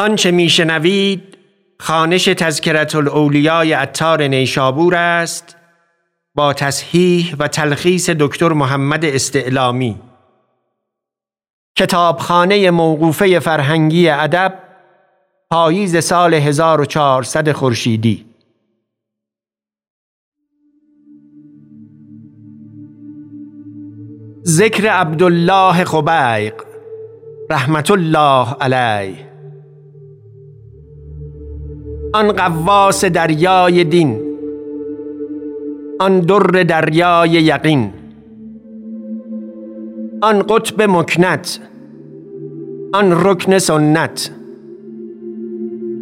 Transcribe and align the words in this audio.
آنچه 0.00 0.30
میشنوید 0.30 1.38
خانش 1.80 2.24
تذکرت 2.24 2.94
الاولیای 2.94 3.74
اتار 3.74 4.22
نیشابور 4.22 4.94
است 4.94 5.56
با 6.34 6.52
تصحیح 6.52 7.36
و 7.38 7.48
تلخیص 7.48 8.10
دکتر 8.10 8.48
محمد 8.48 9.04
استعلامی. 9.04 10.00
کتابخانه 11.76 12.70
موقوفه 12.70 13.38
فرهنگی 13.38 14.08
ادب 14.08 14.58
پاییز 15.50 16.04
سال 16.04 16.34
1400 16.34 17.52
خورشیدی. 17.52 18.26
ذکر 24.44 24.88
عبدالله 24.88 25.84
خبیق 25.84 26.54
رحمت 27.50 27.90
الله 27.90 28.56
علیه. 28.60 29.29
آن 32.12 32.32
قواس 32.32 33.04
دریای 33.04 33.84
دین 33.84 34.20
آن 36.00 36.20
در 36.20 36.62
دریای 36.62 37.30
یقین 37.30 37.90
آن 40.22 40.42
قطب 40.42 40.82
مکنت 40.82 41.60
آن 42.94 43.24
رکن 43.24 43.58
سنت 43.58 44.30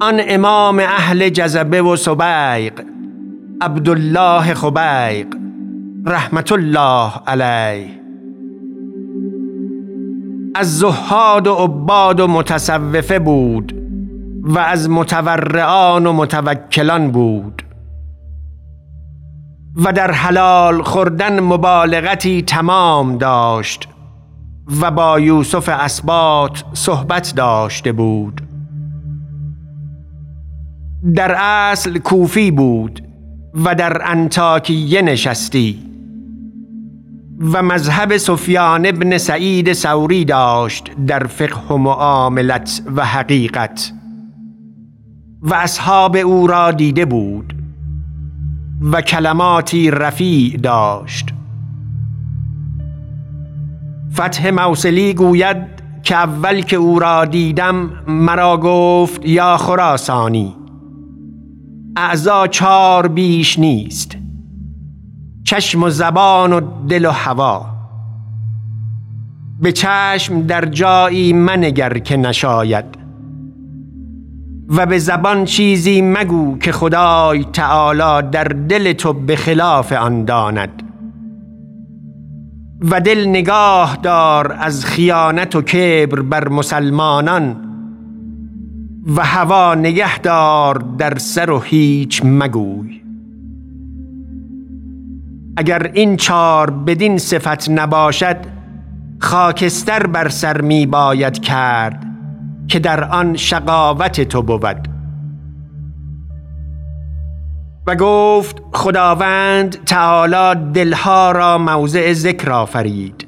آن 0.00 0.20
امام 0.28 0.78
اهل 0.78 1.28
جذبه 1.28 1.82
و 1.82 1.96
سبیق 1.96 2.72
عبدالله 3.60 4.54
خبیق 4.54 5.26
رحمت 6.06 6.52
الله 6.52 7.12
علیه. 7.26 7.88
از 10.54 10.78
زهاد 10.78 11.46
و 11.46 11.54
عباد 11.54 12.20
و 12.20 12.26
متصوفه 12.26 13.18
بود 13.18 13.79
و 14.42 14.58
از 14.58 14.90
متورعان 14.90 16.06
و 16.06 16.12
متوکلان 16.12 17.10
بود 17.10 17.62
و 19.76 19.92
در 19.92 20.10
حلال 20.10 20.82
خوردن 20.82 21.40
مبالغتی 21.40 22.42
تمام 22.42 23.18
داشت 23.18 23.88
و 24.80 24.90
با 24.90 25.20
یوسف 25.20 25.68
اسبات 25.68 26.64
صحبت 26.72 27.32
داشته 27.36 27.92
بود. 27.92 28.40
در 31.14 31.34
اصل 31.38 31.98
کوفی 31.98 32.50
بود 32.50 33.02
و 33.64 33.74
در 33.74 34.10
انتاکیه 34.10 35.02
نشستی 35.02 35.90
و 37.40 37.62
مذهب 37.62 38.16
سفیان 38.16 38.86
ابن 38.86 39.18
سعید 39.18 39.72
سوری 39.72 40.24
داشت 40.24 40.90
در 41.06 41.26
فقه 41.26 41.74
و 41.74 41.76
معاملت 41.76 42.82
و 42.96 43.04
حقیقت. 43.04 43.92
و 45.42 45.54
اصحاب 45.54 46.16
او 46.16 46.46
را 46.46 46.72
دیده 46.72 47.04
بود 47.04 47.54
و 48.92 49.00
کلماتی 49.00 49.90
رفیع 49.90 50.56
داشت. 50.56 51.34
فتح 54.14 54.50
موصلی 54.50 55.14
گوید 55.14 55.56
که 56.02 56.16
اول 56.16 56.60
که 56.60 56.76
او 56.76 56.98
را 56.98 57.24
دیدم 57.24 57.90
مرا 58.06 58.56
گفت 58.56 59.24
یا 59.24 59.56
خراسانی 59.56 60.56
اعضا 61.96 62.46
چار 62.46 63.08
بیش 63.08 63.58
نیست 63.58 64.16
چشم 65.44 65.82
و 65.82 65.90
زبان 65.90 66.52
و 66.52 66.60
دل 66.88 67.04
و 67.04 67.10
هوا 67.10 67.66
به 69.60 69.72
چشم 69.72 70.42
در 70.42 70.64
جایی 70.64 71.32
منگر 71.32 71.98
که 71.98 72.16
نشاید. 72.16 72.99
و 74.70 74.86
به 74.86 74.98
زبان 74.98 75.44
چیزی 75.44 76.02
مگو 76.02 76.58
که 76.58 76.72
خدای 76.72 77.44
تعالی 77.44 78.28
در 78.28 78.44
دل 78.44 78.92
تو 78.92 79.12
به 79.12 79.36
خلاف 79.36 79.92
آن 79.92 80.24
داند. 80.24 80.82
و 82.80 83.00
دل 83.00 83.28
نگاه 83.28 83.98
دار 84.02 84.56
از 84.60 84.84
خیانت 84.84 85.56
و 85.56 85.62
کبر 85.62 86.22
بر 86.22 86.48
مسلمانان 86.48 87.56
و 89.16 89.24
هوا 89.24 89.74
نگه 89.74 90.18
دار 90.18 90.84
در 90.98 91.18
سر 91.18 91.50
و 91.50 91.60
هیچ 91.60 92.20
مگوی. 92.24 93.00
اگر 95.56 95.90
این 95.94 96.16
چار 96.16 96.70
بدین 96.70 97.18
صفت 97.18 97.70
نباشد 97.70 98.36
خاکستر 99.18 100.06
بر 100.06 100.28
سر 100.28 100.60
می 100.60 100.86
باید 100.86 101.38
کرد. 101.38 102.09
که 102.70 102.78
در 102.78 103.04
آن 103.04 103.36
شقاوت 103.36 104.20
تو 104.20 104.42
بود. 104.42 104.88
و 107.86 107.96
گفت 107.96 108.62
خداوند 108.72 109.84
تعالی 109.86 110.72
دلها 110.72 111.32
را 111.32 111.58
موضع 111.58 112.12
ذکر 112.12 112.50
آفرید. 112.50 113.26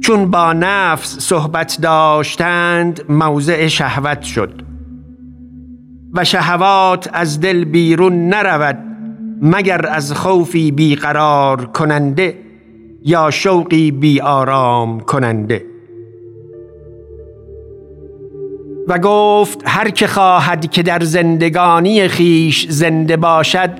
چون 0.00 0.30
با 0.30 0.52
نفس 0.52 1.18
صحبت 1.18 1.78
داشتند 1.82 3.00
موضع 3.08 3.66
شهوت 3.66 4.22
شد. 4.22 4.62
و 6.12 6.24
شهوات 6.24 7.10
از 7.12 7.40
دل 7.40 7.64
بیرون 7.64 8.28
نرود 8.28 8.78
مگر 9.42 9.86
از 9.86 10.12
خوفی 10.12 10.70
بیقرار 10.70 11.64
کننده 11.64 12.38
یا 13.04 13.30
شوقی 13.30 13.90
بی 13.90 14.20
آرام 14.20 15.00
کننده. 15.00 15.69
و 18.88 18.98
گفت 18.98 19.62
هر 19.66 19.90
که 19.90 20.06
خواهد 20.06 20.70
که 20.70 20.82
در 20.82 21.00
زندگانی 21.00 22.08
خیش 22.08 22.66
زنده 22.68 23.16
باشد 23.16 23.70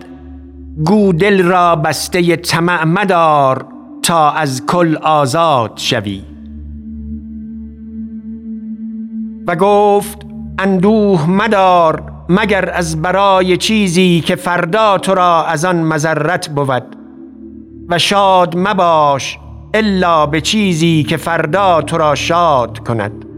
گو 0.84 1.12
دل 1.12 1.42
را 1.42 1.76
بسته 1.76 2.36
طمع 2.36 2.84
مدار 2.84 3.66
تا 4.02 4.30
از 4.30 4.66
کل 4.66 4.96
آزاد 4.96 5.72
شوی. 5.76 6.22
و 9.46 9.56
گفت 9.56 10.18
اندوه 10.58 11.30
مدار 11.30 12.12
مگر 12.28 12.70
از 12.70 13.02
برای 13.02 13.56
چیزی 13.56 14.20
که 14.26 14.36
فردا 14.36 14.98
تو 14.98 15.14
را 15.14 15.44
از 15.44 15.64
آن 15.64 15.76
مذرت 15.76 16.48
بود. 16.48 16.96
و 17.88 17.98
شاد 17.98 18.54
مباش 18.56 19.38
الا 19.74 20.26
به 20.26 20.40
چیزی 20.40 21.02
که 21.08 21.16
فردا 21.16 21.82
تو 21.82 21.98
را 21.98 22.14
شاد 22.14 22.78
کند. 22.78 23.29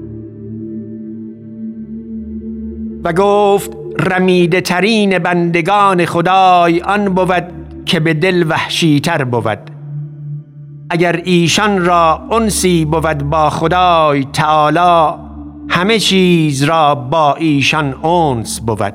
و 3.04 3.12
گفت 3.12 3.76
رمیده 3.98 4.60
ترین 4.60 5.18
بندگان 5.18 6.04
خدای 6.04 6.80
آن 6.80 7.14
بود 7.14 7.44
که 7.86 8.00
به 8.00 8.14
دل 8.14 8.44
وحشی 8.48 9.00
تر 9.00 9.24
بود. 9.24 9.58
اگر 10.90 11.20
ایشان 11.24 11.84
را 11.84 12.28
انسی 12.30 12.84
بود 12.84 13.18
با 13.22 13.50
خدای 13.50 14.24
تعالی 14.24 15.18
همه 15.68 15.98
چیز 15.98 16.62
را 16.62 16.94
با 16.94 17.34
ایشان 17.34 18.04
انس 18.04 18.60
بود. 18.60 18.94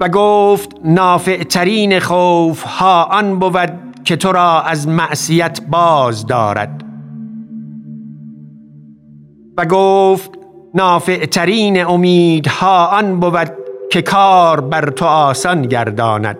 و 0.00 0.08
گفت 0.08 0.76
نافع 0.84 1.42
ترین 1.42 2.00
خوف 2.00 2.62
ها 2.62 3.04
آن 3.04 3.38
بود 3.38 3.72
که 4.04 4.16
تو 4.16 4.32
را 4.32 4.62
از 4.62 4.88
معصیت 4.88 5.60
باز 5.70 6.26
دارد. 6.26 6.84
و 9.56 9.64
گفت 9.64 10.38
نافع 10.74 11.26
ترین 11.26 11.84
امیدها 11.84 12.86
آن 12.86 13.20
بود 13.20 13.52
که 13.90 14.02
کار 14.02 14.60
بر 14.60 14.90
تو 14.90 15.04
آسان 15.04 15.62
گرداند. 15.62 16.38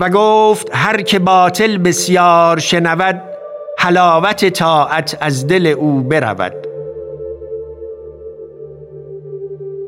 و 0.00 0.10
گفت 0.10 0.70
هر 0.72 1.02
که 1.02 1.18
باطل 1.18 1.78
بسیار 1.78 2.58
شنود 2.58 3.22
حلاوت 3.78 4.48
طاعت 4.48 5.18
از 5.20 5.46
دل 5.46 5.66
او 5.66 6.00
برود. 6.00 6.54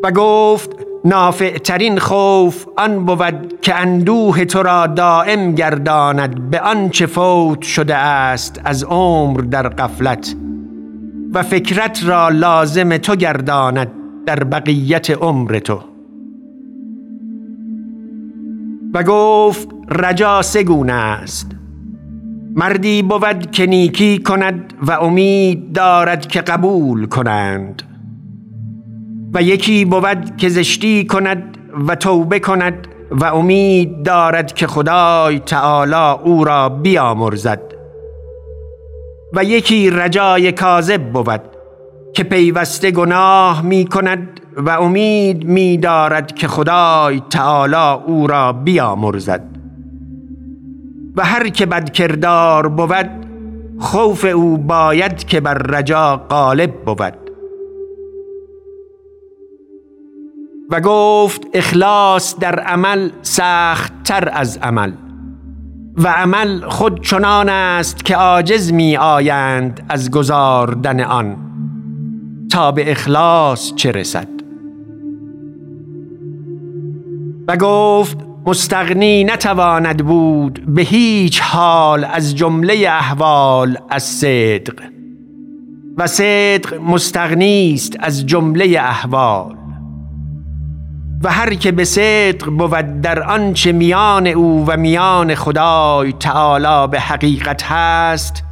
و 0.03 0.11
گفت 0.11 0.71
نافع 1.05 1.59
ترین 1.59 1.99
خوف 1.99 2.67
آن 2.77 3.05
بود 3.05 3.59
که 3.63 3.75
اندوه 3.75 4.45
تو 4.45 4.63
را 4.63 4.87
دائم 4.87 5.55
گرداند 5.55 6.51
به 6.51 6.61
آنچه 6.61 7.07
فوت 7.07 7.63
شده 7.63 7.97
است 7.97 8.61
از 8.65 8.85
عمر 8.85 9.41
در 9.41 9.69
قفلت 9.69 10.35
و 11.35 11.43
فکرت 11.43 12.05
را 12.05 12.29
لازم 12.29 12.97
تو 12.97 13.17
گرداند 13.17 13.91
در 14.27 14.45
بقیت 14.45 15.11
عمر 15.11 15.59
تو. 15.59 15.81
و 18.95 19.03
گفت 19.03 19.69
رجا 19.89 20.43
سگونه 20.43 20.93
است. 20.93 21.51
مردی 22.55 23.03
بود 23.03 23.51
که 23.51 23.67
نیکی 23.67 24.19
کند 24.19 24.75
و 24.83 24.93
امید 24.93 25.73
دارد 25.73 26.27
که 26.27 26.41
قبول 26.41 27.07
کنند. 27.07 27.83
و 29.35 29.43
یکی 29.43 29.85
بود 29.85 30.37
که 30.37 30.49
زشتی 30.49 31.07
کند 31.07 31.59
و 31.89 31.95
توبه 31.95 32.41
کند 32.41 32.87
و 33.11 33.25
امید 33.25 34.03
دارد 34.03 34.53
که 34.53 34.67
خدای 34.67 35.39
تعالی 35.39 36.21
او 36.25 36.45
را 36.45 36.69
بیامرزد. 36.69 37.80
و 39.33 39.45
یکی 39.45 39.91
رجای 39.91 40.53
کاذب 40.53 41.03
بود 41.13 41.41
که 42.15 42.25
پیوسته 42.25 42.91
گناه 42.91 43.63
می 43.63 43.87
کند 43.87 44.41
و 44.57 44.71
امید 44.71 45.45
می 45.45 45.79
دارد 45.79 46.35
که 46.35 46.49
خدای 46.49 47.23
تعالی 47.31 48.03
او 48.07 48.27
را 48.27 48.53
بیامرزد. 48.53 49.45
و 51.17 51.25
هر 51.25 51.49
که 51.49 51.67
بد 51.67 51.91
کردار 51.91 52.69
بود 52.69 53.11
خوف 53.79 54.25
او 54.25 54.57
باید 54.57 55.25
که 55.25 55.41
بر 55.41 55.55
رجا 55.55 56.17
غالب 56.17 56.73
بود. 56.85 57.31
و 60.71 60.81
گفت 60.81 61.47
اخلاص 61.55 62.39
در 62.39 62.61
عمل 62.61 63.11
سخت 63.23 63.93
تر 64.05 64.31
از 64.33 64.59
عمل. 64.63 64.93
و 66.03 66.09
عمل 66.09 66.61
خود 66.69 67.05
چنان 67.05 67.49
است 67.49 68.05
که 68.05 68.17
عاجز 68.17 68.73
می 68.73 68.97
آیند 68.97 69.87
از 69.89 70.11
گزاردن 70.11 71.01
آن. 71.01 71.37
تا 72.53 72.73
به 72.73 72.91
اخلاص 72.91 73.75
چه 73.75 73.93
رسد؟ 73.93 74.29
و 77.49 77.57
گفت 77.57 78.19
مستغنی 78.47 79.25
نتواند 79.25 80.07
بود 80.07 80.63
به 80.67 80.83
هیچ 80.83 81.41
حال 81.41 82.05
از 82.05 82.37
جمله 82.37 82.75
احوال 82.89 83.79
از 83.91 84.03
صدق. 84.03 84.75
و 85.99 86.07
صدق 86.07 86.75
مستغنی 86.75 87.73
است 87.75 87.97
از 88.01 88.27
جمله 88.27 88.77
احوال. 88.81 89.60
و 91.23 91.31
هر 91.31 91.55
که 91.55 91.73
به 91.73 91.85
صدق 91.85 92.47
بود 92.47 93.01
در 93.01 93.23
آنچه 93.23 93.73
میان 93.73 94.27
او 94.27 94.65
و 94.67 94.77
میان 94.77 95.35
خدای 95.35 96.13
تعالی 96.13 96.89
به 96.91 97.01
حقیقت 97.01 97.63
هست 97.63 98.45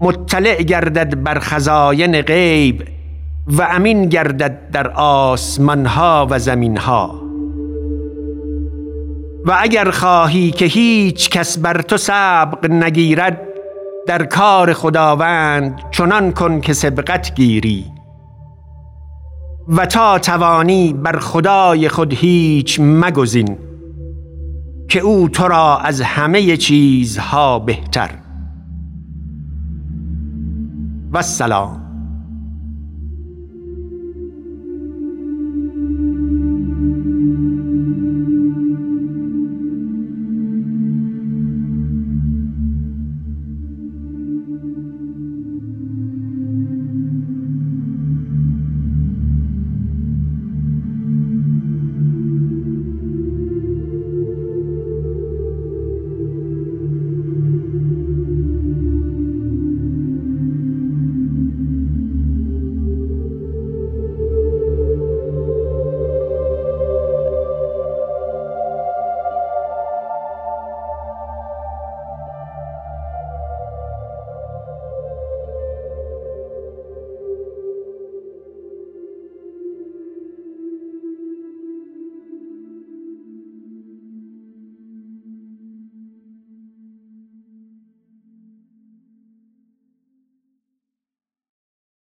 مطلع 0.00 0.62
گردد 0.62 1.22
بر 1.22 1.38
خزاین 1.38 2.22
غیب 2.22 2.88
و 3.46 3.62
امین 3.62 4.08
گردد 4.08 4.70
در 4.72 4.90
آسمانها 4.90 6.26
و 6.30 6.38
زمینها. 6.38 7.20
و 9.44 9.56
اگر 9.60 9.90
خواهی 9.90 10.50
که 10.50 10.64
هیچ 10.64 11.30
کس 11.30 11.58
بر 11.58 11.82
تو 11.82 11.96
سبق 11.96 12.70
نگیرد 12.70 13.40
در 14.06 14.24
کار 14.24 14.72
خداوند 14.72 15.80
چنان 15.90 16.32
کن 16.32 16.60
که 16.60 16.72
سبقت 16.72 17.34
گیری. 17.34 17.93
و 19.68 19.86
تا 19.86 20.18
توانی 20.18 20.92
بر 20.92 21.18
خدای 21.18 21.88
خود 21.88 22.14
هیچ 22.14 22.80
مگزین 22.80 23.58
که 24.88 25.00
او 25.00 25.28
تو 25.28 25.48
را 25.48 25.78
از 25.78 26.00
همه 26.00 26.56
چیزها 26.56 27.58
بهتر. 27.58 28.10
و 31.12 31.22
سلام 31.22 31.83